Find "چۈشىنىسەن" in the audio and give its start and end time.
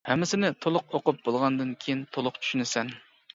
2.41-2.91